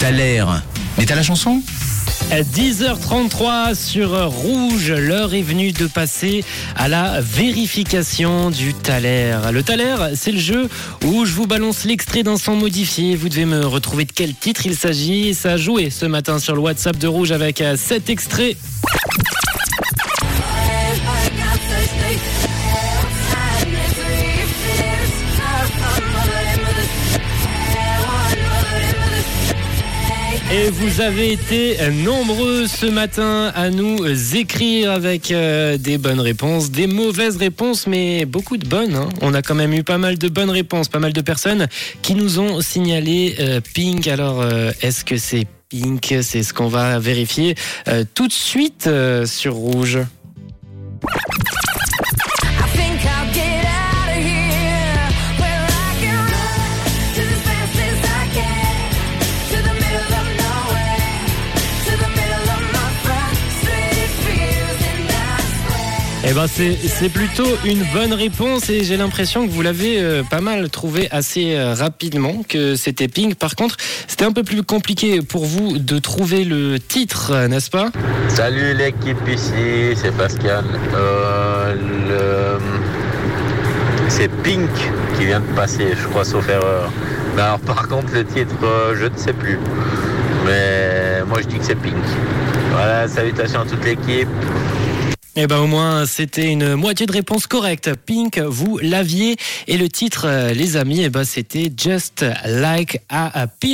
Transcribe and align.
T'as. 0.00 0.12
Mais 0.96 1.04
t'as 1.04 1.14
la 1.14 1.22
chanson? 1.22 1.62
10h33 2.30 3.74
sur 3.74 4.30
Rouge, 4.30 4.90
l'heure 4.90 5.34
est 5.34 5.42
venue 5.42 5.72
de 5.72 5.86
passer 5.86 6.42
à 6.74 6.88
la 6.88 7.20
vérification 7.20 8.50
du 8.50 8.72
Thaler. 8.72 9.36
Le 9.52 9.62
Thaler, 9.62 9.96
c'est 10.14 10.32
le 10.32 10.38
jeu 10.38 10.70
où 11.04 11.26
je 11.26 11.32
vous 11.34 11.46
balance 11.46 11.84
l'extrait 11.84 12.22
d'un 12.22 12.38
son 12.38 12.56
modifié. 12.56 13.14
Vous 13.14 13.28
devez 13.28 13.44
me 13.44 13.66
retrouver 13.66 14.06
de 14.06 14.12
quel 14.12 14.34
titre 14.34 14.62
il 14.64 14.74
s'agit. 14.74 15.34
Ça 15.34 15.52
a 15.52 15.56
joué 15.58 15.90
ce 15.90 16.06
matin 16.06 16.38
sur 16.38 16.54
le 16.54 16.62
WhatsApp 16.62 16.96
de 16.96 17.06
Rouge 17.06 17.30
avec 17.30 17.62
cet 17.76 18.08
extrait. 18.08 18.56
Et 30.52 30.68
vous 30.70 31.00
avez 31.00 31.32
été 31.32 31.76
nombreux 32.04 32.66
ce 32.66 32.86
matin 32.86 33.52
à 33.54 33.70
nous 33.70 34.04
écrire 34.34 34.90
avec 34.90 35.30
euh, 35.30 35.78
des 35.78 35.96
bonnes 35.96 36.18
réponses, 36.18 36.72
des 36.72 36.88
mauvaises 36.88 37.36
réponses, 37.36 37.86
mais 37.86 38.24
beaucoup 38.24 38.56
de 38.56 38.66
bonnes. 38.66 38.96
hein. 38.96 39.08
On 39.22 39.32
a 39.32 39.42
quand 39.42 39.54
même 39.54 39.72
eu 39.72 39.84
pas 39.84 39.98
mal 39.98 40.18
de 40.18 40.28
bonnes 40.28 40.50
réponses, 40.50 40.88
pas 40.88 40.98
mal 40.98 41.12
de 41.12 41.20
personnes 41.20 41.68
qui 42.02 42.16
nous 42.16 42.40
ont 42.40 42.60
signalé 42.60 43.36
euh, 43.38 43.60
Pink. 43.74 44.08
Alors, 44.08 44.40
euh, 44.40 44.72
est-ce 44.82 45.04
que 45.04 45.16
c'est 45.18 45.46
Pink? 45.68 46.16
C'est 46.20 46.42
ce 46.42 46.52
qu'on 46.52 46.68
va 46.68 46.98
vérifier 46.98 47.54
tout 48.14 48.26
de 48.26 48.32
suite 48.32 48.88
sur 49.26 49.54
Rouge. 49.54 50.00
Eh 66.30 66.32
ben 66.32 66.46
c'est 66.46 67.08
plutôt 67.08 67.58
une 67.64 67.82
bonne 67.92 68.12
réponse 68.12 68.70
et 68.70 68.84
j'ai 68.84 68.96
l'impression 68.96 69.44
que 69.44 69.50
vous 69.50 69.62
l'avez 69.62 70.00
euh, 70.00 70.22
pas 70.22 70.40
mal 70.40 70.70
trouvé 70.70 71.08
assez 71.10 71.56
euh, 71.56 71.74
rapidement 71.74 72.44
que 72.48 72.76
c'était 72.76 73.08
Pink. 73.08 73.34
Par 73.34 73.56
contre, 73.56 73.76
c'était 74.06 74.24
un 74.24 74.30
peu 74.30 74.44
plus 74.44 74.62
compliqué 74.62 75.22
pour 75.22 75.44
vous 75.44 75.78
de 75.78 75.98
trouver 75.98 76.44
le 76.44 76.78
titre, 76.78 77.48
n'est-ce 77.48 77.68
pas? 77.68 77.90
Salut 78.28 78.74
l'équipe 78.74 79.18
ici, 79.26 79.96
c'est 79.96 80.16
Pascal. 80.16 80.64
Euh. 80.94 82.58
C'est 84.08 84.28
Pink 84.44 84.70
qui 85.18 85.26
vient 85.26 85.40
de 85.40 85.56
passer, 85.56 85.94
je 86.00 86.06
crois, 86.06 86.24
sauf 86.24 86.48
erreur. 86.48 86.92
Alors 87.38 87.58
par 87.58 87.88
contre 87.88 88.14
le 88.14 88.24
titre, 88.24 88.54
je 88.94 89.06
ne 89.06 89.16
sais 89.16 89.32
plus. 89.32 89.58
Mais 90.46 91.24
moi 91.26 91.40
je 91.42 91.48
dis 91.48 91.58
que 91.58 91.64
c'est 91.64 91.74
Pink. 91.74 91.96
Voilà, 92.70 93.08
salutations 93.08 93.62
à 93.62 93.64
toute 93.64 93.84
l'équipe. 93.84 94.28
Eh 95.36 95.46
ben 95.46 95.58
au 95.58 95.68
moins 95.68 96.06
c'était 96.06 96.50
une 96.50 96.74
moitié 96.74 97.06
de 97.06 97.12
réponse 97.12 97.46
correcte. 97.46 97.94
Pink, 97.94 98.38
vous 98.38 98.78
l'aviez 98.78 99.36
et 99.68 99.76
le 99.76 99.88
titre, 99.88 100.26
euh, 100.26 100.52
les 100.52 100.76
amis, 100.76 101.02
eh 101.02 101.08
ben 101.08 101.22
c'était 101.22 101.70
Just 101.76 102.24
Like 102.44 103.00
a 103.08 103.46
Pill. 103.46 103.68